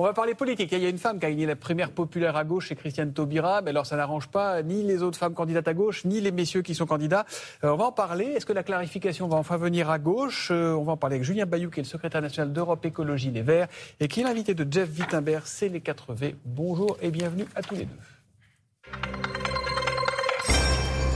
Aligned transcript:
On 0.00 0.04
va 0.04 0.14
parler 0.14 0.32
politique. 0.34 0.72
Il 0.72 0.78
y 0.78 0.86
a 0.86 0.88
une 0.88 0.96
femme 0.96 1.18
qui 1.18 1.26
a 1.26 1.28
gagné 1.28 1.44
la 1.44 1.56
primaire 1.56 1.90
populaire 1.90 2.34
à 2.34 2.42
gauche, 2.42 2.68
c'est 2.68 2.74
Christiane 2.74 3.12
Taubira. 3.12 3.60
Mais 3.60 3.68
alors, 3.68 3.84
ça 3.84 3.96
n'arrange 3.96 4.28
pas 4.28 4.62
ni 4.62 4.82
les 4.82 5.02
autres 5.02 5.18
femmes 5.18 5.34
candidates 5.34 5.68
à 5.68 5.74
gauche, 5.74 6.06
ni 6.06 6.22
les 6.22 6.30
messieurs 6.30 6.62
qui 6.62 6.74
sont 6.74 6.86
candidats. 6.86 7.26
Euh, 7.64 7.72
on 7.72 7.76
va 7.76 7.84
en 7.84 7.92
parler. 7.92 8.24
Est-ce 8.24 8.46
que 8.46 8.54
la 8.54 8.62
clarification 8.62 9.28
va 9.28 9.36
enfin 9.36 9.58
venir 9.58 9.90
à 9.90 9.98
gauche? 9.98 10.48
Euh, 10.52 10.72
On 10.72 10.84
va 10.84 10.92
en 10.92 10.96
parler 10.96 11.16
avec 11.16 11.26
Julien 11.26 11.44
Bayou, 11.44 11.68
qui 11.68 11.80
est 11.80 11.82
le 11.82 11.86
secrétaire 11.86 12.22
national 12.22 12.50
d'Europe 12.50 12.82
Écologie 12.86 13.30
Les 13.30 13.42
Verts, 13.42 13.68
et 14.00 14.08
qui 14.08 14.22
est 14.22 14.24
l'invité 14.24 14.54
de 14.54 14.66
Jeff 14.72 14.88
Wittenberg. 14.98 15.42
C'est 15.44 15.68
les 15.68 15.80
4V. 15.80 16.34
Bonjour 16.46 16.96
et 17.02 17.10
bienvenue 17.10 17.44
à 17.54 17.60
tous 17.60 17.74
les 17.74 17.84
deux. 17.84 17.98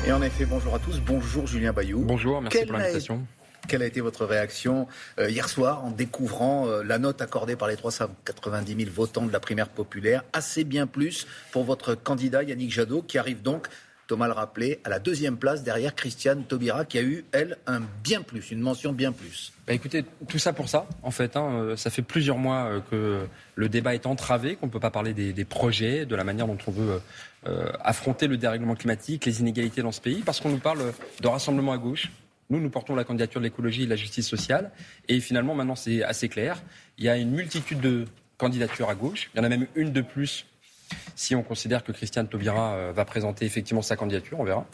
Et 0.06 0.12
en 0.12 0.20
effet, 0.20 0.44
bonjour 0.44 0.74
à 0.74 0.78
tous. 0.78 1.00
Bonjour 1.00 1.46
Julien 1.46 1.72
Bayou. 1.72 2.04
Bonjour, 2.04 2.42
merci 2.42 2.66
pour 2.66 2.76
l'invitation. 2.76 3.24
Quelle 3.68 3.82
a 3.82 3.86
été 3.86 4.00
votre 4.00 4.24
réaction 4.24 4.86
euh, 5.18 5.30
hier 5.30 5.48
soir 5.48 5.84
en 5.84 5.90
découvrant 5.90 6.68
euh, 6.68 6.82
la 6.82 6.98
note 6.98 7.22
accordée 7.22 7.56
par 7.56 7.68
les 7.68 7.76
390 7.76 8.76
000 8.76 8.90
votants 8.90 9.26
de 9.26 9.32
la 9.32 9.40
primaire 9.40 9.68
populaire? 9.68 10.22
Assez 10.32 10.64
bien 10.64 10.86
plus 10.86 11.26
pour 11.52 11.64
votre 11.64 11.94
candidat 11.94 12.42
Yannick 12.42 12.70
Jadot, 12.70 13.02
qui 13.02 13.16
arrive 13.16 13.42
donc, 13.42 13.68
Thomas 14.06 14.26
le 14.26 14.34
rappelait, 14.34 14.80
à 14.84 14.90
la 14.90 14.98
deuxième 14.98 15.38
place 15.38 15.62
derrière 15.62 15.94
Christiane 15.94 16.44
Taubira, 16.44 16.84
qui 16.84 16.98
a 16.98 17.02
eu, 17.02 17.24
elle, 17.32 17.56
un 17.66 17.80
bien 18.02 18.20
plus, 18.20 18.50
une 18.50 18.60
mention 18.60 18.92
bien 18.92 19.12
plus. 19.12 19.52
Bah 19.66 19.72
écoutez, 19.72 20.04
tout 20.28 20.38
ça 20.38 20.52
pour 20.52 20.68
ça, 20.68 20.86
en 21.02 21.10
fait. 21.10 21.36
Hein, 21.36 21.48
euh, 21.54 21.76
ça 21.76 21.88
fait 21.88 22.02
plusieurs 22.02 22.36
mois 22.36 22.82
que 22.90 23.26
le 23.54 23.68
débat 23.70 23.94
est 23.94 24.04
entravé, 24.04 24.56
qu'on 24.56 24.66
ne 24.66 24.70
peut 24.70 24.80
pas 24.80 24.90
parler 24.90 25.14
des, 25.14 25.44
projets, 25.46 26.04
de 26.04 26.14
la 26.14 26.24
manière 26.24 26.46
dont 26.46 26.58
on 26.66 26.70
veut 26.70 27.00
affronter 27.82 28.26
le 28.26 28.38
dérèglement 28.38 28.74
climatique, 28.74 29.26
les 29.26 29.40
inégalités 29.40 29.82
dans 29.82 29.92
ce 29.92 30.00
pays, 30.00 30.22
parce 30.24 30.40
qu'on 30.40 30.48
nous 30.48 30.58
parle 30.58 30.92
de 31.20 31.28
rassemblement 31.28 31.72
à 31.72 31.78
gauche, 31.78 32.10
nous, 32.50 32.60
nous 32.60 32.70
portons 32.70 32.94
la 32.94 33.04
candidature 33.04 33.40
de 33.40 33.44
l'écologie 33.44 33.82
et 33.82 33.84
de 33.86 33.90
la 33.90 33.96
justice 33.96 34.28
sociale. 34.28 34.70
Et 35.08 35.20
finalement, 35.20 35.54
maintenant, 35.54 35.76
c'est 35.76 36.02
assez 36.02 36.28
clair. 36.28 36.62
Il 36.98 37.04
y 37.04 37.08
a 37.08 37.16
une 37.16 37.30
multitude 37.30 37.80
de 37.80 38.04
candidatures 38.36 38.90
à 38.90 38.94
gauche. 38.94 39.30
Il 39.34 39.38
y 39.38 39.40
en 39.40 39.44
a 39.44 39.48
même 39.48 39.66
une 39.74 39.92
de 39.92 40.00
plus 40.00 40.46
si 41.14 41.34
on 41.34 41.42
considère 41.42 41.84
que 41.84 41.92
Christiane 41.92 42.28
Taubira 42.28 42.74
euh, 42.74 42.92
va 42.94 43.04
présenter 43.04 43.44
effectivement 43.44 43.82
sa 43.82 43.96
candidature, 43.96 44.40
on 44.40 44.44
verra. 44.44 44.66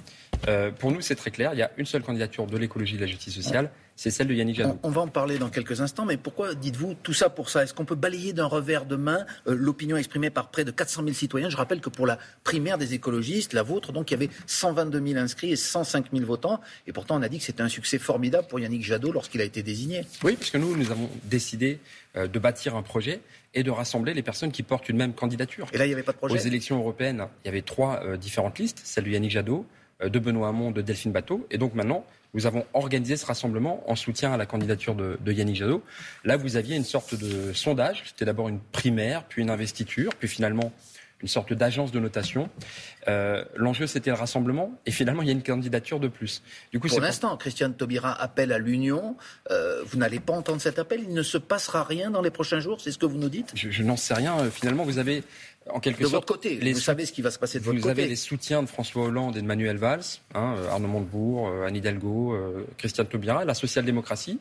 Euh, 0.48 0.70
pour 0.70 0.90
nous, 0.90 1.00
c'est 1.00 1.16
très 1.16 1.30
clair. 1.30 1.52
Il 1.52 1.58
y 1.58 1.62
a 1.62 1.70
une 1.76 1.86
seule 1.86 2.02
candidature 2.02 2.46
de 2.46 2.56
l'écologie 2.56 2.94
et 2.94 2.98
de 2.98 3.02
la 3.02 3.10
justice 3.10 3.34
sociale 3.34 3.70
c'est 4.00 4.10
celle 4.10 4.28
de 4.28 4.34
Yannick 4.34 4.56
Jadot. 4.56 4.78
On, 4.82 4.88
va 4.88 5.02
en 5.02 5.08
parler 5.08 5.36
dans 5.36 5.50
quelques 5.50 5.82
instants, 5.82 6.06
mais 6.06 6.16
pourquoi 6.16 6.54
dites-vous 6.54 6.94
tout 7.02 7.12
ça 7.12 7.28
pour 7.28 7.50
ça? 7.50 7.64
Est-ce 7.64 7.74
qu'on 7.74 7.84
peut 7.84 7.94
balayer 7.94 8.32
d'un 8.32 8.46
revers 8.46 8.86
de 8.86 8.96
main 8.96 9.26
euh, 9.46 9.54
l'opinion 9.54 9.98
exprimée 9.98 10.30
par 10.30 10.48
près 10.48 10.64
de 10.64 10.70
400 10.70 11.02
000 11.02 11.12
citoyens? 11.12 11.50
Je 11.50 11.56
rappelle 11.58 11.82
que 11.82 11.90
pour 11.90 12.06
la 12.06 12.18
primaire 12.42 12.78
des 12.78 12.94
écologistes, 12.94 13.52
la 13.52 13.62
vôtre, 13.62 13.92
donc 13.92 14.10
il 14.10 14.14
y 14.14 14.16
avait 14.16 14.30
122 14.46 15.06
000 15.06 15.20
inscrits 15.20 15.52
et 15.52 15.56
105 15.56 16.06
000 16.14 16.24
votants, 16.24 16.62
et 16.86 16.94
pourtant 16.94 17.16
on 17.18 17.22
a 17.22 17.28
dit 17.28 17.40
que 17.40 17.44
c'était 17.44 17.62
un 17.62 17.68
succès 17.68 17.98
formidable 17.98 18.46
pour 18.48 18.58
Yannick 18.58 18.82
Jadot 18.82 19.12
lorsqu'il 19.12 19.42
a 19.42 19.44
été 19.44 19.62
désigné. 19.62 20.06
Oui, 20.24 20.34
puisque 20.34 20.56
nous, 20.56 20.74
nous 20.74 20.90
avons 20.90 21.10
décidé 21.24 21.78
euh, 22.16 22.26
de 22.26 22.38
bâtir 22.38 22.76
un 22.76 22.82
projet 22.82 23.20
et 23.52 23.62
de 23.62 23.70
rassembler 23.70 24.14
les 24.14 24.22
personnes 24.22 24.52
qui 24.52 24.62
portent 24.62 24.88
une 24.88 24.96
même 24.96 25.12
candidature. 25.12 25.66
Et 25.72 25.78
là, 25.78 25.84
il 25.84 25.88
n'y 25.88 25.94
avait 25.94 26.02
pas 26.02 26.12
de 26.12 26.16
projet 26.16 26.29
Aux 26.30 26.36
élections 26.36 26.78
européennes, 26.78 27.26
il 27.44 27.48
y 27.48 27.50
avait 27.50 27.62
trois 27.62 28.02
euh, 28.04 28.16
différentes 28.16 28.58
listes, 28.58 28.80
celle 28.84 29.04
de 29.04 29.10
Yannick 29.10 29.30
Jadot, 29.30 29.66
de 30.02 30.18
Benoît 30.18 30.48
Hamon, 30.48 30.70
de 30.70 30.80
Delphine 30.80 31.12
Bateau, 31.12 31.46
et 31.50 31.58
donc 31.58 31.74
maintenant, 31.74 32.06
nous 32.32 32.46
avons 32.46 32.64
organisé 32.74 33.16
ce 33.16 33.26
rassemblement 33.26 33.82
en 33.90 33.96
soutien 33.96 34.32
à 34.32 34.36
la 34.36 34.46
candidature 34.46 34.94
de, 34.94 35.32
Yannick 35.32 35.56
Jadot. 35.56 35.82
Là, 36.24 36.36
vous 36.36 36.56
aviez 36.56 36.76
une 36.76 36.84
sorte 36.84 37.14
de 37.14 37.52
sondage. 37.52 38.04
C'était 38.06 38.24
d'abord 38.24 38.48
une 38.48 38.60
primaire, 38.60 39.24
puis 39.24 39.42
une 39.42 39.50
investiture, 39.50 40.14
puis 40.14 40.28
finalement 40.28 40.72
une 41.22 41.28
sorte 41.28 41.52
d'agence 41.52 41.92
de 41.92 41.98
notation. 41.98 42.48
Euh, 43.08 43.44
l'enjeu, 43.56 43.86
c'était 43.86 44.10
le 44.10 44.16
rassemblement, 44.16 44.72
et 44.86 44.90
finalement, 44.90 45.22
il 45.22 45.26
y 45.26 45.30
a 45.30 45.34
une 45.34 45.42
candidature 45.42 46.00
de 46.00 46.08
plus. 46.08 46.42
Du 46.72 46.80
coup, 46.80 46.88
Pour 46.88 47.00
l'instant, 47.00 47.36
Christiane 47.36 47.74
Taubira 47.74 48.12
appelle 48.20 48.52
à 48.52 48.58
l'union. 48.58 49.16
Euh, 49.50 49.82
vous 49.84 49.98
n'allez 49.98 50.20
pas 50.20 50.32
entendre 50.32 50.60
cet 50.60 50.78
appel. 50.78 51.00
Il 51.02 51.14
ne 51.14 51.22
se 51.22 51.38
passera 51.38 51.84
rien 51.84 52.10
dans 52.10 52.22
les 52.22 52.30
prochains 52.30 52.60
jours. 52.60 52.80
C'est 52.80 52.92
ce 52.92 52.98
que 52.98 53.06
vous 53.06 53.18
nous 53.18 53.28
dites? 53.28 53.52
Je, 53.54 53.82
n'en 53.82 53.96
sais 53.96 54.14
rien. 54.14 54.38
Euh, 54.38 54.50
finalement, 54.50 54.84
vous 54.84 54.98
avez 54.98 55.22
en 55.68 55.80
quelque 55.80 56.00
de 56.00 56.04
sorte. 56.04 56.14
votre 56.14 56.26
côté, 56.26 56.58
vous 56.72 56.80
savez 56.80 57.04
ce 57.04 57.12
qui 57.12 57.22
va 57.22 57.30
se 57.30 57.38
passer 57.38 57.60
de 57.60 57.64
votre 57.64 57.76
côté. 57.76 57.92
Vous 57.92 58.00
avez 58.00 58.08
les 58.08 58.16
soutiens 58.16 58.62
de 58.62 58.68
François 58.68 59.04
Hollande 59.04 59.36
et 59.36 59.42
de 59.42 59.46
Manuel 59.46 59.76
Valls, 59.76 60.00
hein, 60.34 60.54
euh, 60.56 60.70
Arnaud 60.70 60.88
Montebourg, 60.88 61.52
Anne 61.66 61.76
Hidalgo, 61.76 62.36
Christiane 62.78 63.06
Taubira, 63.06 63.44
la 63.44 63.54
social-démocratie, 63.54 64.38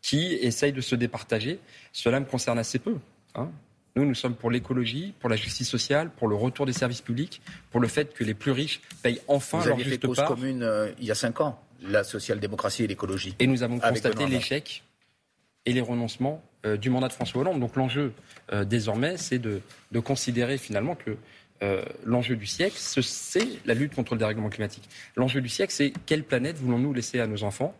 qui 0.00 0.34
essaye 0.34 0.72
de 0.72 0.80
se 0.80 0.94
départager. 0.94 1.58
Cela 1.92 2.20
me 2.20 2.24
concerne 2.24 2.58
assez 2.58 2.78
peu. 2.78 2.96
Hein. 3.34 3.50
Nous, 3.96 4.04
nous 4.04 4.14
sommes 4.14 4.34
pour 4.34 4.50
l'écologie, 4.50 5.14
pour 5.18 5.28
la 5.28 5.36
justice 5.36 5.68
sociale, 5.68 6.10
pour 6.10 6.28
le 6.28 6.36
retour 6.36 6.66
des 6.66 6.72
services 6.72 7.00
publics, 7.00 7.42
pour 7.70 7.80
le 7.80 7.88
fait 7.88 8.14
que 8.14 8.24
les 8.24 8.34
plus 8.34 8.52
riches 8.52 8.80
payent 9.02 9.20
enfin 9.26 9.58
Vous 9.58 9.64
leur 9.64 9.74
aviez 9.74 9.84
juste 9.84 10.00
fait 10.00 10.06
cause 10.06 10.22
commune 10.22 10.68
il 10.98 11.04
y 11.04 11.10
a 11.10 11.14
cinq 11.14 11.40
ans, 11.40 11.60
la 11.82 12.04
social-démocratie 12.04 12.84
et 12.84 12.86
l'écologie. 12.86 13.34
Et 13.38 13.46
nous 13.46 13.62
avons 13.62 13.78
constaté 13.78 14.26
l'échec 14.26 14.84
et 15.66 15.72
les 15.72 15.80
renoncements 15.80 16.42
euh, 16.66 16.76
du 16.76 16.90
mandat 16.90 17.08
de 17.08 17.12
François 17.12 17.40
Hollande. 17.40 17.60
Donc 17.60 17.76
l'enjeu 17.76 18.12
euh, 18.52 18.64
désormais, 18.64 19.16
c'est 19.16 19.38
de, 19.38 19.62
considérer 20.04 20.58
finalement 20.58 20.94
que 20.94 21.16
euh, 21.62 21.82
l'enjeu 22.04 22.36
du 22.36 22.46
siècle, 22.46 22.76
c'est 22.78 23.48
la 23.66 23.74
lutte 23.74 23.94
contre 23.94 24.14
le 24.14 24.18
dérèglement 24.18 24.48
climatique. 24.48 24.88
L'enjeu 25.16 25.40
du 25.40 25.48
siècle, 25.48 25.72
c'est 25.72 25.92
quelle 26.06 26.24
planète 26.24 26.56
voulons-nous 26.56 26.92
laisser 26.92 27.20
à 27.20 27.26
nos 27.26 27.44
enfants 27.44 27.74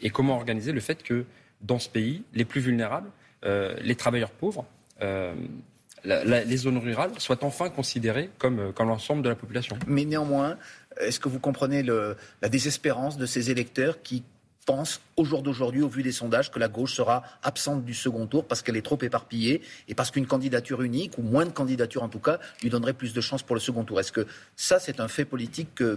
et 0.00 0.10
comment 0.10 0.36
organiser 0.36 0.72
le 0.72 0.80
fait 0.80 1.02
que 1.02 1.24
dans 1.60 1.78
ce 1.78 1.88
pays, 1.88 2.22
les 2.34 2.44
plus 2.44 2.60
vulnérables, 2.60 3.10
les 3.42 3.94
travailleurs 3.94 4.30
pauvres, 4.30 4.66
les 5.00 6.56
zones 6.56 6.78
rurales 6.78 7.12
soient 7.18 7.44
enfin 7.44 7.68
considérées 7.68 8.30
comme, 8.38 8.72
comme 8.72 8.88
l'ensemble 8.88 9.22
de 9.22 9.28
la 9.28 9.34
population. 9.34 9.78
Mais 9.86 10.04
néanmoins, 10.04 10.56
est-ce 11.00 11.20
que 11.20 11.28
vous 11.28 11.40
comprenez 11.40 11.82
la 11.82 12.48
désespérance 12.48 13.16
de 13.16 13.26
ces 13.26 13.50
électeurs 13.50 14.02
qui 14.02 14.22
pense, 14.66 15.00
au 15.16 15.24
jour 15.24 15.42
d'aujourd'hui, 15.42 15.80
au 15.80 15.88
vu 15.88 16.02
des 16.02 16.12
sondages, 16.12 16.50
que 16.50 16.58
la 16.58 16.68
gauche 16.68 16.94
sera 16.94 17.22
absente 17.42 17.84
du 17.84 17.94
second 17.94 18.26
tour 18.26 18.44
parce 18.44 18.60
qu'elle 18.60 18.76
est 18.76 18.84
trop 18.84 18.98
éparpillée 19.00 19.62
et 19.88 19.94
parce 19.94 20.10
qu'une 20.10 20.26
candidature 20.26 20.82
unique, 20.82 21.16
ou 21.16 21.22
moins 21.22 21.46
de 21.46 21.50
candidatures 21.50 22.02
en 22.02 22.08
tout 22.08 22.18
cas, 22.18 22.38
lui 22.62 22.68
donnerait 22.68 22.92
plus 22.92 23.14
de 23.14 23.20
chances 23.20 23.42
pour 23.42 23.54
le 23.54 23.60
second 23.60 23.84
tour? 23.84 24.00
Est-ce 24.00 24.12
que 24.12 24.26
ça, 24.56 24.78
c'est 24.78 25.00
un 25.00 25.08
fait 25.08 25.24
politique 25.24 25.68
que, 25.76 25.94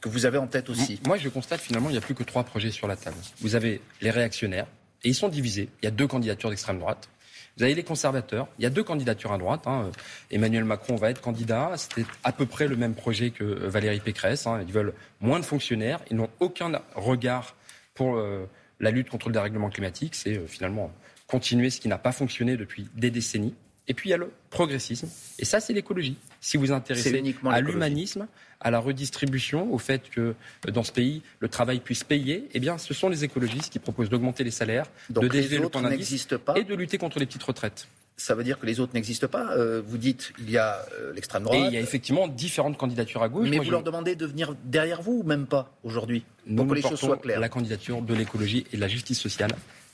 que, 0.00 0.08
vous 0.08 0.26
avez 0.26 0.38
en 0.38 0.48
tête 0.48 0.68
aussi? 0.68 1.00
Moi, 1.06 1.16
je 1.16 1.28
constate 1.28 1.60
finalement, 1.60 1.88
il 1.88 1.92
n'y 1.92 1.98
a 1.98 2.02
plus 2.02 2.16
que 2.16 2.24
trois 2.24 2.42
projets 2.42 2.72
sur 2.72 2.88
la 2.88 2.96
table. 2.96 3.16
Vous 3.40 3.54
avez 3.54 3.80
les 4.00 4.10
réactionnaires, 4.10 4.66
et 5.04 5.08
ils 5.08 5.14
sont 5.14 5.28
divisés. 5.28 5.68
Il 5.80 5.84
y 5.84 5.88
a 5.88 5.92
deux 5.92 6.08
candidatures 6.08 6.50
d'extrême 6.50 6.80
droite. 6.80 7.08
Vous 7.56 7.64
avez 7.64 7.74
les 7.74 7.82
conservateurs. 7.82 8.48
Il 8.58 8.62
y 8.62 8.66
a 8.66 8.70
deux 8.70 8.84
candidatures 8.84 9.32
à 9.32 9.38
droite. 9.38 9.66
Hein. 9.66 9.90
Emmanuel 10.30 10.64
Macron 10.64 10.96
va 10.96 11.10
être 11.10 11.20
candidat. 11.20 11.72
C'était 11.76 12.04
à 12.24 12.32
peu 12.32 12.46
près 12.46 12.68
le 12.68 12.76
même 12.76 12.94
projet 12.94 13.30
que 13.30 13.44
Valérie 13.44 14.00
Pécresse. 14.00 14.46
Hein. 14.46 14.62
Ils 14.66 14.72
veulent 14.72 14.94
moins 15.20 15.40
de 15.40 15.44
fonctionnaires. 15.44 16.00
Ils 16.10 16.16
n'ont 16.16 16.30
aucun 16.40 16.72
regard 16.94 17.54
pour 17.94 18.16
euh, 18.16 18.48
la 18.80 18.90
lutte 18.90 19.10
contre 19.10 19.28
le 19.28 19.34
dérèglement 19.34 19.68
climatique, 19.68 20.14
c'est 20.14 20.38
euh, 20.38 20.46
finalement 20.46 20.90
continuer 21.26 21.70
ce 21.70 21.80
qui 21.80 21.88
n'a 21.88 21.98
pas 21.98 22.12
fonctionné 22.12 22.56
depuis 22.56 22.88
des 22.94 23.10
décennies. 23.10 23.54
Et 23.90 23.94
puis 23.94 24.08
il 24.08 24.12
y 24.12 24.14
a 24.14 24.18
le 24.18 24.30
progressisme. 24.50 25.08
Et 25.40 25.44
ça, 25.44 25.58
c'est 25.58 25.72
l'écologie. 25.72 26.16
Si 26.40 26.56
vous 26.56 26.66
vous 26.66 26.72
intéressez 26.72 27.34
à 27.44 27.60
l'humanisme, 27.60 28.28
à 28.60 28.70
la 28.70 28.78
redistribution, 28.78 29.74
au 29.74 29.78
fait 29.78 30.08
que 30.08 30.20
euh, 30.20 30.70
dans 30.70 30.84
ce 30.84 30.92
pays, 30.92 31.22
le 31.40 31.48
travail 31.48 31.80
puisse 31.80 32.04
payer, 32.04 32.48
eh 32.54 32.60
bien, 32.60 32.78
ce 32.78 32.94
sont 32.94 33.08
les 33.08 33.24
écologistes 33.24 33.72
qui 33.72 33.80
proposent 33.80 34.08
d'augmenter 34.08 34.44
les 34.44 34.52
salaires, 34.52 34.86
de 35.08 35.26
délever 35.26 35.58
le 35.58 35.68
point 35.68 35.82
d'indice 35.82 36.28
et 36.54 36.62
de 36.62 36.74
lutter 36.76 36.98
contre 36.98 37.18
les 37.18 37.26
petites 37.26 37.42
retraites 37.42 37.88
ça 38.20 38.34
veut 38.34 38.44
dire 38.44 38.58
que 38.58 38.66
les 38.66 38.80
autres 38.80 38.92
n'existent 38.92 39.28
pas. 39.28 39.52
Euh, 39.56 39.82
vous 39.84 39.96
dites 39.96 40.32
il 40.38 40.50
y 40.50 40.58
a 40.58 40.84
euh, 40.92 41.12
l'extrême 41.14 41.44
droite. 41.44 41.58
Et 41.58 41.66
il 41.68 41.72
y 41.72 41.78
a 41.78 41.80
effectivement 41.80 42.28
différentes 42.28 42.76
candidatures 42.76 43.22
à 43.22 43.30
gauche. 43.30 43.48
Mais 43.48 43.58
vous 43.58 43.70
leur 43.70 43.82
demandez 43.82 44.14
de 44.14 44.26
venir 44.26 44.54
derrière 44.64 45.00
vous 45.00 45.20
ou 45.20 45.22
même 45.22 45.46
pas 45.46 45.72
aujourd'hui 45.84 46.24
Pour 46.54 46.66
que 46.66 46.74
les 46.74 46.82
choses 46.82 47.00
soient 47.00 47.16
claires. 47.16 47.40
La 47.40 47.48
candidature 47.48 48.02
de 48.02 48.14
l'écologie 48.14 48.66
et 48.72 48.76
de 48.76 48.80
la 48.80 48.88
justice 48.88 49.18
sociale. 49.18 49.52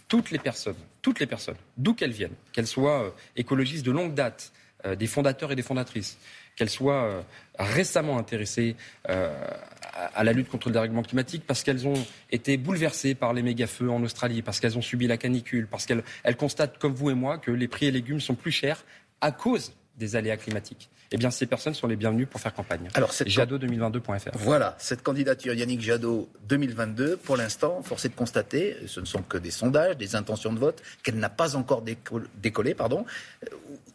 Toutes 0.08 0.30
les 0.30 0.38
personnes, 0.38 0.76
toutes 1.02 1.20
les 1.20 1.26
personnes, 1.26 1.56
d'où 1.76 1.94
qu'elles 1.94 2.12
viennent, 2.12 2.34
qu'elles 2.52 2.66
soient 2.66 3.04
euh, 3.04 3.10
écologistes 3.36 3.84
de 3.84 3.92
longue 3.92 4.14
date, 4.14 4.52
des 4.98 5.08
fondateurs 5.08 5.50
et 5.50 5.56
des 5.56 5.62
fondatrices, 5.62 6.16
qu'elles 6.54 6.70
soient 6.70 7.24
récemment 7.58 8.18
intéressées 8.18 8.76
à 9.04 10.22
la 10.22 10.32
lutte 10.32 10.48
contre 10.48 10.68
le 10.68 10.74
dérèglement 10.74 11.02
climatique 11.02 11.42
parce 11.44 11.64
qu'elles 11.64 11.88
ont 11.88 12.06
été 12.30 12.56
bouleversées 12.56 13.16
par 13.16 13.32
les 13.32 13.42
méga-feux 13.42 13.90
en 13.90 14.00
Australie, 14.04 14.42
parce 14.42 14.60
qu'elles 14.60 14.78
ont 14.78 14.82
subi 14.82 15.08
la 15.08 15.16
canicule, 15.16 15.66
parce 15.66 15.86
qu'elles 15.86 16.04
constatent, 16.38 16.78
comme 16.78 16.94
vous 16.94 17.10
et 17.10 17.14
moi, 17.14 17.38
que 17.38 17.50
les 17.50 17.66
prix 17.66 17.86
et 17.86 17.90
légumes 17.90 18.20
sont 18.20 18.36
plus 18.36 18.52
chers 18.52 18.84
à 19.20 19.32
cause 19.32 19.72
des 19.96 20.16
aléas 20.16 20.36
climatiques 20.36 20.90
eh 21.12 21.16
bien, 21.16 21.30
ces 21.30 21.46
personnes 21.46 21.74
sont 21.74 21.86
les 21.86 21.96
bienvenues 21.96 22.26
pour 22.26 22.40
faire 22.40 22.52
campagne. 22.52 22.88
Alors, 22.94 23.12
Jadot2022.fr. 23.12 24.30
Voilà, 24.34 24.74
cette 24.78 25.02
candidature 25.02 25.54
Yannick 25.54 25.80
Jadot 25.80 26.28
2022, 26.48 27.16
pour 27.16 27.36
l'instant, 27.36 27.82
force 27.82 28.04
est 28.06 28.08
de 28.08 28.14
constater, 28.14 28.76
ce 28.86 29.00
ne 29.00 29.04
sont 29.04 29.22
que 29.22 29.38
des 29.38 29.52
sondages, 29.52 29.96
des 29.96 30.16
intentions 30.16 30.52
de 30.52 30.58
vote, 30.58 30.82
qu'elle 31.02 31.16
n'a 31.16 31.28
pas 31.28 31.54
encore 31.54 31.82
décollé. 31.82 32.74
Pardon. 32.74 33.04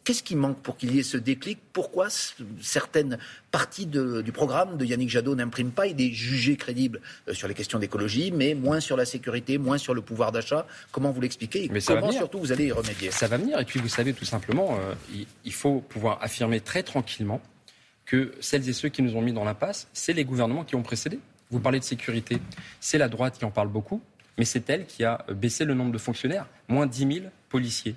Qu'est-ce 0.04 0.24
qui 0.24 0.36
manque 0.36 0.60
pour 0.62 0.78
qu'il 0.78 0.96
y 0.96 1.00
ait 1.00 1.04
ce 1.04 1.18
déclic? 1.18 1.60
Pourquoi 1.74 2.08
certaines 2.62 3.18
parties 3.52 3.86
du 3.86 4.32
programme 4.32 4.78
de 4.78 4.86
Yannick 4.86 5.10
Jadot 5.10 5.36
n'impriment 5.36 5.72
pas 5.72 5.88
Il 5.88 6.02
est 6.02 6.12
jugé 6.12 6.56
crédible 6.56 7.02
euh, 7.28 7.34
sur 7.34 7.48
les 7.48 7.54
questions 7.54 7.80
d'écologie, 7.80 8.32
mais 8.32 8.54
moins 8.56 8.80
sur 8.80 8.98
la 8.98 9.06
sécurité, 9.06 9.58
moins 9.58 9.78
sur 9.78 9.94
le 9.94 10.02
pouvoir 10.02 10.32
d'achat. 10.32 10.66
Comment 10.92 11.12
vous 11.12 11.22
l'expliquez 11.22 11.70
Mais 11.72 11.82
Comment 11.82 12.12
surtout 12.12 12.40
vous 12.40 12.52
allez 12.52 12.68
y 12.68 12.72
remédier? 12.72 13.12
Ça 13.12 13.28
va 13.28 13.38
venir. 13.38 13.60
Et 13.60 13.66
puis 13.66 13.80
vous 13.80 13.90
savez 13.90 14.14
tout 14.14 14.26
simplement, 14.26 14.78
euh, 14.80 15.24
il 15.44 15.54
faut 15.54 15.82
pouvoir 15.82 16.20
affirmer 16.22 16.62
très 16.62 16.84
tranquillement 16.84 17.42
que 18.06 18.34
celles 18.40 18.68
et 18.68 18.74
ceux 18.74 18.90
qui 18.90 19.02
nous 19.02 19.16
ont 19.16 19.22
mis 19.22 19.34
dans 19.34 19.44
l'impasse, 19.44 19.88
c'est 19.94 20.14
les 20.14 20.26
gouvernements 20.26 20.64
qui 20.64 20.76
ont 20.76 20.84
précédé. 20.84 21.20
Vous 21.50 21.60
parlez 21.60 21.80
de 21.80 21.84
sécurité, 21.84 22.38
c'est 22.80 22.98
la 22.98 23.10
droite 23.10 23.38
qui 23.38 23.46
en 23.46 23.52
parle 23.52 23.68
beaucoup, 23.68 24.02
mais 24.38 24.46
c'est 24.46 24.70
elle 24.70 24.86
qui 24.86 25.04
a 25.04 25.26
baissé 25.34 25.66
le 25.66 25.74
nombre 25.74 25.92
de 25.92 25.98
fonctionnaires, 25.98 26.48
moins 26.68 26.88
10 26.88 27.14
000 27.14 27.26
policiers. 27.50 27.96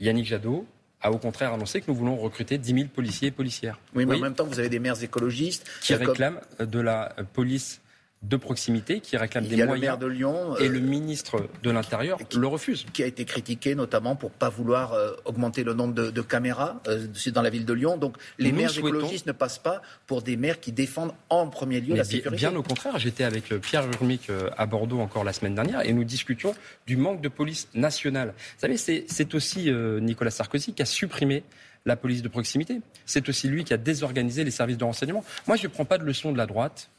Yannick 0.00 0.26
Jadot, 0.26 0.66
a 1.00 1.12
au 1.12 1.18
contraire 1.18 1.52
annoncé 1.52 1.80
que 1.80 1.90
nous 1.90 1.96
voulons 1.96 2.16
recruter 2.16 2.58
10 2.58 2.74
000 2.74 2.86
policiers 2.94 3.28
et 3.28 3.30
policières. 3.32 3.78
Oui, 3.94 4.06
mais 4.06 4.16
en 4.16 4.20
même 4.20 4.34
temps, 4.34 4.44
vous 4.44 4.58
avez 4.58 4.68
des 4.68 4.78
maires 4.78 5.02
écologistes 5.02 5.64
qui 5.80 5.94
réclament 5.94 6.40
de 6.58 6.80
la 6.80 7.14
police 7.32 7.80
de 8.22 8.36
proximité 8.36 9.00
qui 9.00 9.16
réclame 9.16 9.46
des 9.46 9.64
moyens. 9.64 9.98
Le 10.00 10.06
de 10.06 10.12
Lyon 10.12 10.56
et 10.56 10.68
le 10.68 10.78
euh, 10.78 10.82
ministre 10.82 11.48
de 11.62 11.70
l'Intérieur 11.70 12.18
le 12.34 12.46
refuse. 12.46 12.84
Qui 12.92 13.02
a 13.02 13.06
été 13.06 13.24
critiqué 13.24 13.74
notamment 13.74 14.16
pour 14.16 14.30
pas 14.30 14.48
vouloir 14.48 14.92
euh, 14.92 15.12
augmenter 15.24 15.62
le 15.62 15.72
nombre 15.74 15.94
de, 15.94 16.22
caméras 16.22 16.80
euh, 16.88 17.06
dans 17.28 17.42
la 17.42 17.50
ville 17.50 17.64
de 17.64 17.72
Lyon. 17.72 17.96
Donc 17.96 18.16
les 18.38 18.52
maires 18.52 18.76
écologistes 18.76 19.26
ne 19.26 19.32
passent 19.32 19.58
pas 19.58 19.82
pour 20.06 20.22
des 20.22 20.36
maires 20.36 20.60
qui 20.60 20.72
défendent 20.72 21.14
en 21.30 21.46
premier 21.48 21.80
lieu 21.80 21.94
la 21.94 22.04
sécurité. 22.04 22.48
Bien 22.48 22.56
au 22.56 22.62
contraire, 22.62 22.98
j'étais 22.98 23.24
avec 23.24 23.48
Pierre 23.60 23.86
Urmic 23.86 24.30
à 24.56 24.66
Bordeaux 24.66 25.00
encore 25.00 25.24
la 25.24 25.32
semaine 25.32 25.54
dernière 25.54 25.86
et 25.86 25.92
nous 25.92 26.04
discutions 26.04 26.54
du 26.86 26.96
manque 26.96 27.20
de 27.20 27.28
police 27.28 27.68
nationale. 27.74 28.34
Vous 28.36 28.60
savez, 28.60 28.76
c'est 28.76 29.34
aussi 29.34 29.70
Nicolas 29.70 30.30
Sarkozy 30.30 30.72
qui 30.72 30.82
a 30.82 30.86
supprimé 30.86 31.44
la 31.86 31.96
police 31.96 32.22
de 32.22 32.28
proximité. 32.28 32.80
C'est 33.06 33.28
aussi 33.28 33.48
lui 33.48 33.64
qui 33.64 33.72
a 33.72 33.76
désorganisé 33.76 34.44
les 34.44 34.50
services 34.50 34.76
de 34.76 34.84
renseignement. 34.84 35.24
Moi, 35.46 35.56
je 35.56 35.66
ne 35.66 35.72
prends 35.72 35.84
pas 35.84 35.98
de 35.98 36.04
leçon 36.04 36.32
de 36.32 36.38
la 36.38 36.46
droite 36.46 36.90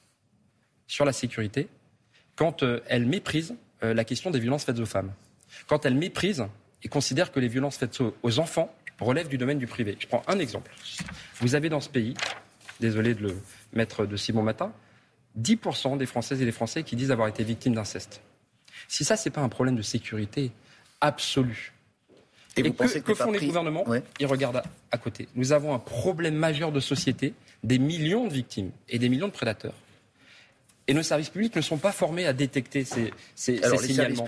sur 0.89 1.05
la 1.05 1.13
sécurité 1.13 1.69
quand 2.35 2.63
euh, 2.63 2.81
elle 2.87 3.05
méprise 3.05 3.55
euh, 3.83 3.93
la 3.93 4.03
question 4.03 4.31
des 4.31 4.39
violences 4.39 4.65
faites 4.65 4.79
aux 4.79 4.85
femmes. 4.85 5.13
Quand 5.67 5.85
elle 5.85 5.95
méprise 5.95 6.45
et 6.83 6.89
considère 6.89 7.31
que 7.31 7.39
les 7.39 7.47
violences 7.47 7.77
faites 7.77 7.99
aux 8.01 8.39
enfants 8.39 8.73
relèvent 8.99 9.29
du 9.29 9.37
domaine 9.37 9.59
du 9.59 9.67
privé. 9.67 9.95
Je 9.99 10.07
prends 10.07 10.23
un 10.27 10.39
exemple. 10.39 10.71
Vous 11.35 11.55
avez 11.55 11.69
dans 11.69 11.79
ce 11.79 11.89
pays, 11.89 12.15
désolé 12.81 13.13
de 13.13 13.21
le 13.21 13.41
mettre 13.71 14.05
de 14.05 14.17
si 14.17 14.33
bon 14.33 14.41
matin, 14.43 14.73
10% 15.39 15.97
des 15.97 16.05
Françaises 16.05 16.41
et 16.41 16.45
des 16.45 16.51
Français 16.51 16.83
qui 16.83 16.95
disent 16.95 17.11
avoir 17.11 17.27
été 17.27 17.43
victimes 17.43 17.75
d'inceste. 17.75 18.21
Si 18.87 19.05
ça, 19.05 19.15
ce 19.15 19.29
n'est 19.29 19.33
pas 19.33 19.41
un 19.41 19.49
problème 19.49 19.75
de 19.75 19.81
sécurité 19.81 20.51
absolu, 21.01 21.73
et, 22.57 22.71
que, 22.71 23.13
font 23.13 23.31
les 23.31 23.45
gouvernements 23.45 23.85
Ils 24.19 24.25
regardent 24.25 24.63
à, 24.91 24.97
côté. 24.97 25.29
Nous 25.35 25.53
avons 25.53 25.73
un 25.73 25.79
problème 25.79 26.35
majeur 26.35 26.71
de 26.71 26.79
société, 26.79 27.33
des 27.63 27.79
millions 27.79 28.27
de 28.27 28.33
victimes 28.33 28.71
et 28.89 28.99
des 28.99 29.07
millions 29.07 29.27
de 29.27 29.33
prédateurs. 29.33 29.75
Et 30.89 30.93
nos 30.95 31.03
services 31.03 31.29
publics 31.29 31.55
ne 31.55 31.61
sont 31.61 31.77
pas 31.77 31.91
formés 31.91 32.25
à 32.25 32.33
détecter 32.33 32.83
ces, 32.83 33.13
ces, 33.35 33.61
Alors, 33.61 33.79
ces 33.79 33.89
signalements. 33.89 34.25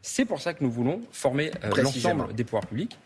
C'est 0.00 0.24
pour 0.24 0.40
ça 0.40 0.54
que 0.54 0.62
nous 0.62 0.70
voulons 0.70 1.00
former 1.10 1.50
euh, 1.64 1.82
l'ensemble 1.82 2.32
des 2.32 2.44
pouvoirs 2.44 2.68
publics 2.68 2.96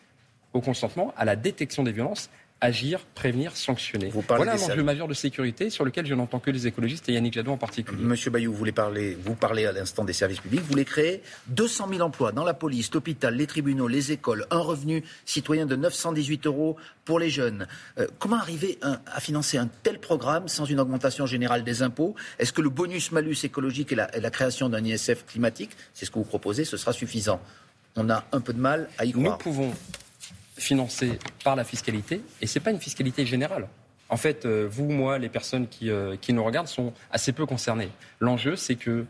au 0.53 0.61
consentement, 0.61 1.15
à 1.17 1.25
la 1.25 1.35
détection 1.35 1.83
des 1.85 1.93
violences 1.93 2.29
agir, 2.61 3.01
prévenir, 3.15 3.57
sanctionner. 3.57 4.11
voilà 4.13 4.53
un 4.53 4.57
enjeu 4.57 4.83
majeur 4.83 5.07
de 5.07 5.15
sécurité 5.15 5.71
sur 5.71 5.85
lequel 5.85 6.07
je 6.07 6.15
n'entends 6.15 6.41
que 6.41 6.51
les 6.51 6.67
écologistes 6.67 7.09
et 7.09 7.13
Yannick 7.13 7.35
Jadot 7.35 7.53
en 7.53 7.57
particulier. 7.57 8.03
Monsieur 8.03 8.31
Bayou, 8.31 8.53
vous, 8.53 8.59
voulez 8.59 8.73
parler, 8.73 9.17
vous 9.23 9.35
parlez 9.35 9.65
à 9.65 9.73
l'instant 9.73 10.05
des 10.05 10.13
services 10.13 10.41
publics. 10.41 10.61
Vous 10.63 10.71
voulez 10.71 10.85
créer 10.85 11.23
200 11.49 11.89
000 11.91 12.01
emplois 12.01 12.33
dans 12.33 12.45
la 12.45 12.55
police, 12.55 12.93
l'hôpital, 12.93 13.35
les 13.35 13.47
tribunaux, 13.47 13.87
les 13.87 14.11
écoles, 14.11 14.47
un 14.51 14.59
revenu 14.59 15.05
citoyen 15.25 15.67
de 15.67 15.77
918 15.77 16.47
euros 16.47 16.77
pour 17.05 17.21
les 17.21 17.31
jeunes. 17.31 17.69
Euh, 17.99 18.07
comment 18.19 18.37
arriver 18.37 18.79
à 18.83 19.21
financer 19.21 19.57
un 19.57 19.69
tel 19.83 20.01
programme 20.01 20.49
sans 20.49 20.65
une 20.65 20.81
augmentation 20.81 21.27
générale 21.27 21.63
des 21.63 21.83
impôts? 21.83 22.17
Est-ce 22.39 22.53
que 22.53 22.63
le 22.63 22.71
bonus-malus 22.71 23.45
écologique 23.45 23.93
et 23.93 23.97
la, 23.97 24.17
et 24.17 24.21
la 24.21 24.31
création 24.31 24.69
d'un 24.69 24.85
ISF 24.85 25.25
climatique, 25.27 25.71
c'est 25.95 26.07
ce 26.07 26.11
que 26.11 26.19
vous 26.19 26.25
proposez, 26.25 26.65
ce 26.65 26.77
sera 26.77 26.93
suffisant? 26.93 27.41
On 27.97 28.11
a 28.11 28.25
un 28.33 28.41
peu 28.41 28.53
de 28.53 28.61
mal 28.61 28.89
à 28.99 29.05
y 29.05 29.13
croire. 29.13 29.39
Nous 29.39 29.39
pouvons 29.39 29.75
financé 30.59 31.19
par 31.45 31.57
la 31.57 31.65
fiscalité, 31.65 32.21
et 32.41 32.47
ce 32.47 32.59
n'est 32.59 32.63
pas 32.63 32.71
une 32.71 32.81
fiscalité 32.81 33.25
générale. 33.27 33.69
En 34.11 34.17
fait, 34.17 34.47
euh, 34.47 34.67
vous, 34.71 34.89
moi, 34.91 35.19
les 35.19 35.29
personnes 35.29 35.67
euh, 35.83 36.17
qui, 36.21 36.33
nous 36.33 36.45
regardent 36.45 36.69
sont 36.69 36.93
assez 37.11 37.33
peu 37.33 37.47
concernées. 37.47 37.91
L'enjeu, 38.21 38.57
c'est 38.57 38.77
que 38.77 39.05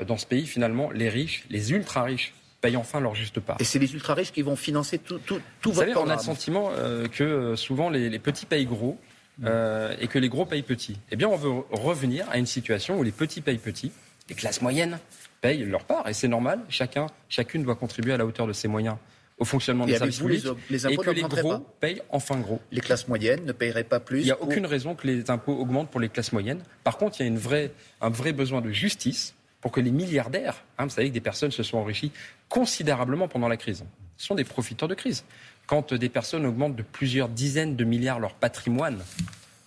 euh, 0.00 0.04
dans 0.04 0.16
ce 0.16 0.26
pays, 0.26 0.46
finalement, 0.46 0.90
les 0.90 1.08
riches, 1.08 1.44
les 1.50 1.72
ultra-riches, 1.72 2.34
payent 2.60 2.76
enfin 2.76 3.00
leur 3.00 3.14
juste 3.14 3.40
part. 3.40 3.56
Et 3.60 3.64
c'est 3.64 3.78
les 3.78 3.92
ultra-riches 3.92 4.32
qui 4.32 4.42
vont 4.42 4.56
financer 4.56 4.98
tout, 4.98 5.18
tout, 5.18 5.40
tout 5.60 5.72
vous 5.72 5.80
savez, 5.80 5.94
on 5.96 6.08
a 6.08 6.14
le 6.14 6.22
sentiment 6.22 6.70
que 7.12 7.54
souvent 7.56 7.90
les, 7.90 8.18
petits 8.18 8.46
payent 8.46 8.64
gros 8.64 8.98
et 9.44 10.06
que 10.08 10.18
les 10.18 10.30
gros 10.30 10.46
payent 10.46 10.62
petits. 10.62 10.96
Eh 11.10 11.16
bien, 11.16 11.28
on 11.28 11.36
veut 11.36 11.52
revenir 11.70 12.26
à 12.30 12.38
une 12.38 12.46
situation 12.46 12.98
où 12.98 13.02
les 13.02 13.12
petits 13.12 13.42
payent 13.42 13.58
petits, 13.58 13.92
les 14.30 14.34
classes 14.34 14.62
moyennes 14.62 14.98
payent 15.42 15.66
leur 15.66 15.84
part, 15.84 16.08
et 16.08 16.14
c'est 16.14 16.26
normal, 16.26 16.58
chacun, 16.70 17.08
chacune 17.28 17.64
doit 17.64 17.74
contribuer 17.74 18.14
à 18.14 18.16
la 18.16 18.24
hauteur 18.24 18.46
de 18.46 18.54
ses 18.54 18.66
moyens 18.66 18.96
au 19.38 19.44
fonctionnement 19.44 19.86
des 19.86 19.96
services 19.96 20.18
publics 20.18 20.44
les, 20.70 20.86
et 20.86 20.96
que 20.96 21.10
les 21.10 21.22
gros 21.22 21.58
payent 21.80 22.02
enfin 22.10 22.38
gros. 22.38 22.60
Les 22.70 22.80
classes 22.80 23.08
moyennes 23.08 23.44
ne 23.44 23.52
paieraient 23.52 23.84
pas 23.84 24.00
plus 24.00 24.20
Il 24.20 24.24
n'y 24.26 24.30
a 24.30 24.40
aucune 24.40 24.66
raison 24.66 24.94
que 24.94 25.06
les 25.06 25.30
impôts 25.30 25.56
augmentent 25.56 25.90
pour 25.90 26.00
les 26.00 26.08
classes 26.08 26.32
moyennes. 26.32 26.62
Par 26.84 26.98
contre, 26.98 27.20
il 27.20 27.24
y 27.24 27.26
a 27.26 27.28
une 27.28 27.38
vraie, 27.38 27.72
un 28.00 28.10
vrai 28.10 28.32
besoin 28.32 28.60
de 28.60 28.70
justice 28.70 29.34
pour 29.60 29.72
que 29.72 29.80
les 29.80 29.90
milliardaires, 29.90 30.62
hein, 30.78 30.84
vous 30.84 30.90
savez 30.90 31.08
que 31.08 31.14
des 31.14 31.20
personnes 31.20 31.50
se 31.50 31.62
sont 31.62 31.78
enrichies 31.78 32.12
considérablement 32.48 33.28
pendant 33.28 33.48
la 33.48 33.56
crise, 33.56 33.84
sont 34.16 34.34
des 34.34 34.44
profiteurs 34.44 34.88
de 34.88 34.94
crise. 34.94 35.24
Quand 35.66 35.94
des 35.94 36.08
personnes 36.08 36.46
augmentent 36.46 36.76
de 36.76 36.82
plusieurs 36.82 37.28
dizaines 37.28 37.74
de 37.74 37.84
milliards 37.84 38.20
leur 38.20 38.34
patrimoine, 38.34 39.02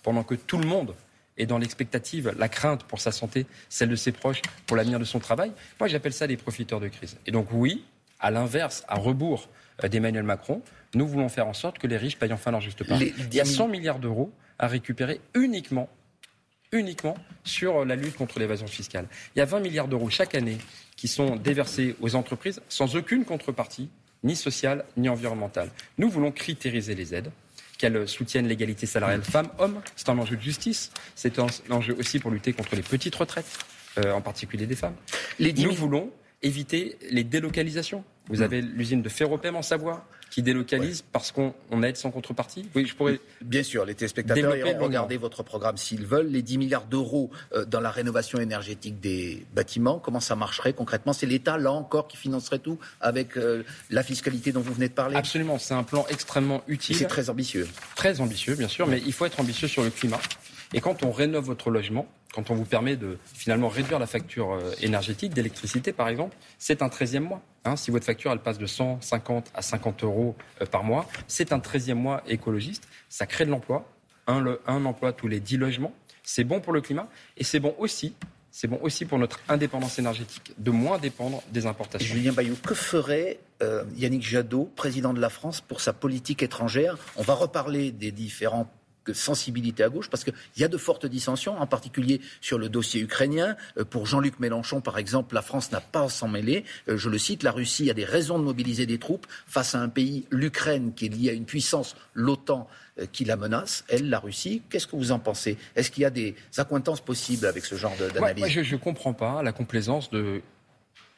pendant 0.02 0.22
que 0.22 0.36
tout 0.36 0.58
le 0.58 0.66
monde 0.66 0.94
est 1.36 1.46
dans 1.46 1.58
l'expectative, 1.58 2.34
la 2.38 2.48
crainte 2.48 2.84
pour 2.84 3.00
sa 3.00 3.12
santé, 3.12 3.46
celle 3.68 3.88
de 3.88 3.96
ses 3.96 4.12
proches, 4.12 4.42
pour 4.66 4.76
l'avenir 4.76 4.98
de 4.98 5.04
son 5.04 5.18
travail, 5.18 5.52
moi 5.78 5.88
j'appelle 5.88 6.12
ça 6.12 6.26
des 6.26 6.36
profiteurs 6.36 6.80
de 6.80 6.88
crise. 6.88 7.16
Et 7.26 7.30
donc 7.30 7.48
oui, 7.52 7.84
à 8.20 8.30
l'inverse, 8.30 8.84
à 8.88 8.96
rebours 8.96 9.48
d'Emmanuel 9.90 10.24
Macron, 10.24 10.62
nous 10.94 11.06
voulons 11.06 11.28
faire 11.28 11.46
en 11.46 11.52
sorte 11.52 11.78
que 11.78 11.86
les 11.86 11.96
riches 11.96 12.18
payent 12.18 12.32
enfin 12.32 12.50
leur 12.50 12.60
juste 12.60 12.84
part. 12.86 13.00
Il 13.00 13.34
y 13.34 13.40
a 13.40 13.44
100 13.44 13.68
milliards 13.68 13.98
d'euros 13.98 14.32
à 14.58 14.66
récupérer 14.66 15.20
uniquement 15.34 15.88
uniquement 16.72 17.16
sur 17.44 17.84
la 17.84 17.96
lutte 17.96 18.16
contre 18.16 18.38
l'évasion 18.38 18.66
fiscale. 18.66 19.06
Il 19.34 19.38
y 19.38 19.42
a 19.42 19.44
20 19.44 19.60
milliards 19.60 19.88
d'euros 19.88 20.10
chaque 20.10 20.34
année 20.34 20.58
qui 20.96 21.08
sont 21.08 21.36
déversés 21.36 21.96
aux 22.00 22.14
entreprises 22.14 22.60
sans 22.68 22.96
aucune 22.96 23.24
contrepartie, 23.24 23.88
ni 24.22 24.36
sociale 24.36 24.84
ni 24.96 25.08
environnementale. 25.08 25.70
Nous 25.96 26.10
voulons 26.10 26.32
critériser 26.32 26.94
les 26.94 27.14
aides, 27.14 27.30
qu'elles 27.78 28.08
soutiennent 28.08 28.48
l'égalité 28.48 28.86
salariale 28.86 29.22
femmes-hommes. 29.22 29.80
C'est 29.94 30.08
un 30.08 30.18
enjeu 30.18 30.36
de 30.36 30.42
justice. 30.42 30.90
C'est 31.14 31.38
un 31.38 31.46
enjeu 31.70 31.96
aussi 31.98 32.18
pour 32.18 32.30
lutter 32.30 32.52
contre 32.52 32.74
les 32.74 32.82
petites 32.82 33.14
retraites, 33.14 33.46
euh, 33.98 34.12
en 34.12 34.20
particulier 34.20 34.66
des 34.66 34.74
femmes. 34.74 34.96
Nous 35.38 35.72
voulons 35.72 36.10
éviter 36.42 36.98
les 37.10 37.24
délocalisations. 37.24 38.04
Vous 38.28 38.40
hmm. 38.40 38.42
avez 38.42 38.62
l'usine 38.62 39.02
de 39.02 39.08
Ferropem 39.08 39.56
en 39.56 39.62
Savoie 39.62 40.06
qui 40.30 40.42
délocalise 40.42 41.02
parce 41.12 41.32
qu'on 41.32 41.54
aide 41.82 41.96
sans 41.96 42.10
contrepartie. 42.10 42.68
Oui, 42.74 42.86
je 42.86 42.94
pourrais. 42.94 43.20
Bien 43.40 43.62
sûr, 43.62 43.84
les 43.84 43.94
téléspectateurs 43.94 44.56
iront 44.56 44.78
regarder 44.78 45.16
votre 45.16 45.42
programme 45.42 45.76
s'ils 45.76 46.04
veulent. 46.06 46.28
Les 46.28 46.42
10 46.42 46.58
milliards 46.58 46.84
d'euros 46.84 47.30
euh, 47.54 47.64
dans 47.64 47.80
la 47.80 47.90
rénovation 47.90 48.38
énergétique 48.38 49.00
des 49.00 49.46
bâtiments, 49.54 49.98
comment 49.98 50.20
ça 50.20 50.36
marcherait 50.36 50.74
concrètement? 50.74 51.12
C'est 51.12 51.26
l'État, 51.26 51.56
là 51.58 51.72
encore, 51.72 52.08
qui 52.08 52.16
financerait 52.16 52.58
tout 52.58 52.78
avec 53.00 53.36
euh, 53.36 53.64
la 53.90 54.02
fiscalité 54.02 54.52
dont 54.52 54.60
vous 54.60 54.74
venez 54.74 54.88
de 54.88 54.94
parler? 54.94 55.16
Absolument, 55.16 55.58
c'est 55.58 55.74
un 55.74 55.82
plan 55.84 56.04
extrêmement 56.10 56.62
utile. 56.68 56.96
C'est 56.96 57.06
très 57.06 57.30
ambitieux. 57.30 57.66
Très 57.96 58.20
ambitieux, 58.20 58.54
bien 58.54 58.68
sûr, 58.68 58.86
mais 58.86 59.00
il 59.04 59.12
faut 59.12 59.24
être 59.24 59.40
ambitieux 59.40 59.68
sur 59.68 59.82
le 59.82 59.90
climat. 59.90 60.20
Et 60.74 60.80
quand 60.80 61.02
on 61.02 61.10
rénove 61.10 61.46
votre 61.46 61.70
logement, 61.70 62.06
quand 62.34 62.50
on 62.50 62.54
vous 62.54 62.64
permet 62.64 62.96
de 62.96 63.18
finalement 63.24 63.68
réduire 63.68 63.98
la 63.98 64.06
facture 64.06 64.52
euh, 64.52 64.72
énergétique 64.80 65.32
d'électricité, 65.32 65.92
par 65.92 66.08
exemple, 66.08 66.36
c'est 66.58 66.82
un 66.82 66.88
13e 66.88 67.20
mois. 67.20 67.42
Hein. 67.64 67.76
si 67.76 67.90
votre 67.90 68.04
facture 68.06 68.30
elle 68.32 68.38
passe 68.38 68.58
de 68.58 68.66
150 68.66 69.50
à 69.54 69.62
50 69.62 70.04
euros 70.04 70.36
euh, 70.60 70.66
par 70.66 70.84
mois, 70.84 71.06
c'est 71.26 71.52
un 71.52 71.58
13e 71.58 71.94
mois 71.94 72.22
écologiste. 72.26 72.86
Ça 73.08 73.26
crée 73.26 73.44
de 73.44 73.50
l'emploi, 73.50 73.88
un, 74.26 74.44
un 74.66 74.84
emploi 74.84 75.12
tous 75.12 75.28
les 75.28 75.40
10 75.40 75.56
logements. 75.56 75.92
C'est 76.22 76.44
bon 76.44 76.60
pour 76.60 76.72
le 76.72 76.80
climat 76.80 77.08
et 77.36 77.44
c'est 77.44 77.60
bon 77.60 77.74
aussi 77.78 78.14
c'est 78.50 78.66
bon 78.66 78.80
aussi 78.82 79.04
pour 79.04 79.18
notre 79.18 79.38
indépendance 79.48 79.98
énergétique, 79.98 80.52
de 80.58 80.70
moins 80.70 80.98
dépendre 80.98 81.42
des 81.52 81.66
importations. 81.66 82.14
Julien 82.14 82.32
Bayou, 82.32 82.56
que 82.56 82.74
ferait 82.74 83.38
euh, 83.62 83.84
Yannick 83.94 84.22
Jadot, 84.22 84.70
président 84.74 85.12
de 85.12 85.20
la 85.20 85.30
France, 85.30 85.60
pour 85.60 85.80
sa 85.80 85.92
politique 85.92 86.42
étrangère? 86.42 86.96
On 87.16 87.22
va 87.22 87.34
reparler 87.34 87.92
des 87.92 88.10
différentes 88.10 88.68
sensibilité 89.12 89.82
à 89.82 89.88
gauche, 89.88 90.08
parce 90.10 90.24
qu'il 90.24 90.34
y 90.56 90.64
a 90.64 90.68
de 90.68 90.76
fortes 90.76 91.06
dissensions, 91.06 91.58
en 91.60 91.66
particulier 91.66 92.20
sur 92.40 92.58
le 92.58 92.68
dossier 92.68 93.00
ukrainien. 93.00 93.56
Euh, 93.78 93.84
pour 93.84 94.06
Jean-Luc 94.06 94.40
Mélenchon, 94.40 94.80
par 94.80 94.98
exemple, 94.98 95.34
la 95.34 95.42
France 95.42 95.72
n'a 95.72 95.80
pas 95.80 96.04
à 96.04 96.08
s'en 96.08 96.28
mêler. 96.28 96.64
Euh, 96.88 96.96
je 96.96 97.08
le 97.08 97.18
cite, 97.18 97.42
la 97.42 97.52
Russie 97.52 97.90
a 97.90 97.94
des 97.94 98.04
raisons 98.04 98.38
de 98.38 98.44
mobiliser 98.44 98.86
des 98.86 98.98
troupes 98.98 99.26
face 99.46 99.74
à 99.74 99.80
un 99.80 99.88
pays, 99.88 100.26
l'Ukraine, 100.30 100.92
qui 100.94 101.06
est 101.06 101.08
lié 101.08 101.30
à 101.30 101.32
une 101.32 101.44
puissance, 101.44 101.96
l'OTAN, 102.14 102.68
euh, 102.98 103.06
qui 103.10 103.24
la 103.24 103.36
menace, 103.36 103.84
elle, 103.88 104.08
la 104.08 104.18
Russie. 104.18 104.62
Qu'est-ce 104.70 104.86
que 104.86 104.96
vous 104.96 105.12
en 105.12 105.18
pensez? 105.18 105.56
Est-ce 105.76 105.90
qu'il 105.90 106.02
y 106.02 106.06
a 106.06 106.10
des 106.10 106.34
accointances 106.56 107.00
possibles 107.00 107.46
avec 107.46 107.64
ce 107.64 107.76
genre 107.76 107.94
d'analyse? 107.96 108.62
Je 108.62 108.74
ne 108.74 108.80
comprends 108.80 109.14
pas 109.14 109.42
la 109.42 109.52
complaisance 109.52 110.10
de 110.10 110.42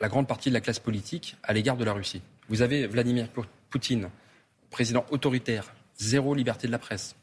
la 0.00 0.08
grande 0.08 0.26
partie 0.26 0.48
de 0.48 0.54
la 0.54 0.60
classe 0.60 0.78
politique 0.78 1.36
à 1.42 1.52
l'égard 1.52 1.76
de 1.76 1.84
la 1.84 1.92
Russie. 1.92 2.22
Vous 2.48 2.62
avez 2.62 2.86
Vladimir 2.86 3.28
Poutine, 3.70 4.08
président 4.70 5.04
autoritaire, 5.10 5.72
zéro 5.98 6.34
liberté 6.34 6.66
de 6.66 6.72
la 6.72 6.78
presse, 6.78 7.14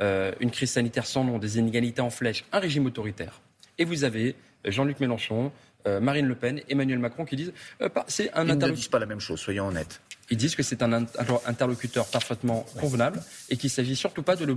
euh, 0.00 0.32
une 0.40 0.50
crise 0.50 0.70
sanitaire 0.72 1.06
sans 1.06 1.24
nom, 1.24 1.38
des 1.38 1.58
inégalités 1.58 2.02
en 2.02 2.10
flèche, 2.10 2.44
un 2.52 2.58
régime 2.58 2.86
autoritaire. 2.86 3.40
Et 3.78 3.84
vous 3.84 4.04
avez 4.04 4.34
Jean-Luc 4.64 5.00
Mélenchon, 5.00 5.52
euh, 5.86 6.00
Marine 6.00 6.26
Le 6.26 6.34
Pen, 6.34 6.60
Emmanuel 6.68 6.98
Macron 6.98 7.24
qui 7.24 7.36
disent 7.36 7.52
euh, 7.80 7.88
c'est 8.06 8.32
un 8.34 8.46
Ils 8.46 8.58
ne 8.58 8.70
disent 8.70 8.88
pas 8.88 8.98
la 8.98 9.06
même 9.06 9.20
chose, 9.20 9.40
soyons 9.40 9.68
honnêtes. 9.68 10.02
Ils 10.30 10.36
disent 10.36 10.54
que 10.54 10.62
c'est 10.62 10.82
un 10.82 10.92
interlocuteur 10.92 12.06
parfaitement 12.08 12.66
convenable 12.78 13.22
et 13.48 13.56
qu'il 13.56 13.68
ne 13.68 13.72
s'agit 13.72 13.96
surtout 13.96 14.22
pas 14.22 14.36
de 14.36 14.44
le 14.44 14.56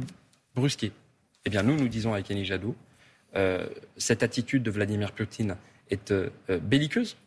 brusquer. 0.56 0.92
Eh 1.46 1.50
bien, 1.50 1.64
nous, 1.64 1.76
nous 1.76 1.88
disons 1.88 2.14
avec 2.14 2.30
Yannick 2.30 2.46
Jadot, 2.46 2.76
cette 3.96 4.24
attitude 4.24 4.64
de 4.64 4.72
Vladimir 4.72 5.12
Poutine 5.12 5.58
est 5.92 6.12
belliqueuse 6.50 7.18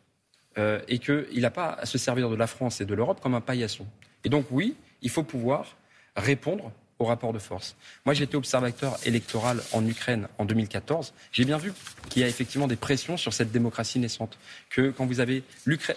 et 0.57 0.99
qu'il 0.99 1.41
n'a 1.41 1.53
pas 1.53 1.75
à 1.75 1.87
se 1.87 1.99
servir 1.99 2.29
de 2.29 2.35
la 2.35 2.49
France 2.49 2.81
et 2.81 2.85
de 2.85 2.95
l'Europe 2.95 3.21
comme 3.21 3.37
un 3.37 3.41
paillasson. 3.41 3.87
Et 4.25 4.29
donc, 4.29 4.47
oui, 4.51 4.75
il 5.03 5.11
faut 5.11 5.23
pouvoir 5.23 5.77
répondre 6.17 6.73
au 7.03 7.05
rapport 7.05 7.33
de 7.33 7.39
force. 7.39 7.77
Moi, 8.07 8.15
j'étais 8.15 8.37
observateur 8.37 8.97
électoral 9.05 9.61
en 9.73 9.87
Ukraine 9.87 10.29
en 10.39 10.45
2014. 10.45 11.13
J'ai 11.33 11.45
bien 11.45 11.59
vu 11.59 11.73
qu'il 12.09 12.23
y 12.23 12.25
a 12.25 12.29
effectivement 12.29 12.69
des 12.69 12.77
pressions 12.77 13.17
sur 13.17 13.33
cette 13.33 13.53
démocratie 13.53 13.99
naissante. 13.99 14.39
Que 14.71 14.91
quand 14.91 15.05
vous 15.05 15.21
avez 15.21 15.43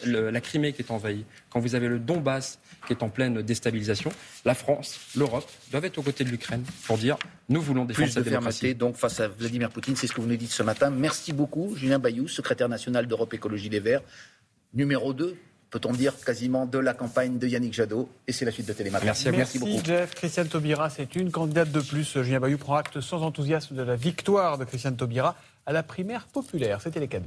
la 0.04 0.42
Crimée 0.42 0.74
qui 0.74 0.82
est 0.82 0.92
envahie, 0.92 1.26
quand 1.50 1.60
vous 1.60 1.76
avez 1.76 1.88
le 1.88 2.00
Donbass 2.00 2.60
qui 2.88 2.94
est 2.94 3.04
en 3.04 3.10
pleine 3.10 3.42
déstabilisation, 3.42 4.12
la 4.44 4.56
France, 4.56 5.00
l'Europe 5.16 5.50
doivent 5.72 5.86
être 5.86 5.98
aux 5.98 6.04
côtés 6.04 6.24
de 6.24 6.30
l'Ukraine 6.30 6.64
pour 6.86 6.98
dire 6.98 7.18
nous 7.50 7.62
voulons 7.62 7.86
défendre 7.86 8.08
Plus 8.08 8.14
cette 8.14 8.24
de 8.24 8.30
démocratie. 8.30 8.60
fermeté 8.62 8.78
donc 8.78 8.96
face 8.96 9.20
à 9.20 9.28
Vladimir 9.28 9.70
Poutine, 9.70 9.96
c'est 9.96 10.08
ce 10.08 10.14
que 10.14 10.22
vous 10.22 10.28
nous 10.28 10.36
dites 10.36 10.52
ce 10.52 10.64
matin. 10.64 10.90
Merci 10.90 11.34
beaucoup, 11.34 11.76
Julien 11.76 12.00
Bayou, 12.00 12.28
secrétaire 12.28 12.70
national 12.70 13.08
d'Europe 13.08 13.34
Écologie 13.34 13.70
Les 13.70 13.80
Verts, 13.80 14.02
numéro 14.74 15.14
2 15.14 15.38
peut-on 15.70 15.92
dire, 15.92 16.14
quasiment 16.26 16.66
de 16.66 16.80
la 16.80 16.94
campagne 16.94 17.38
de 17.38 17.48
Yannick 17.48 17.74
Jadot. 17.74 18.10
Et 18.28 18.32
c'est 18.32 18.46
la 18.46 18.52
suite 18.52 18.68
de 18.68 18.74
Télématin. 18.74 19.06
Merci, 19.06 19.30
Merci, 19.32 19.60
beaucoup. 19.60 19.84
Jeff. 19.84 20.16
Christiane 20.16 20.48
Taubira, 20.48 20.90
c'est 20.90 21.16
une 21.16 21.32
candidate 21.32 21.72
de 21.72 21.82
plus. 21.82 22.22
Julien 22.22 22.40
Bayou 22.40 22.58
prend 22.58 22.76
acte 22.76 23.02
sans 23.02 23.22
enthousiasme 23.24 23.76
de 23.76 23.82
la 23.82 23.96
victoire 23.96 24.58
de 24.58 24.66
Christiane 24.66 24.96
Taubira 24.96 25.36
à 25.66 25.74
la 25.74 25.84
primaire 25.84 26.28
populaire. 26.28 26.82
C'était 26.82 27.00
les 27.00 27.08
4V. 27.08 27.24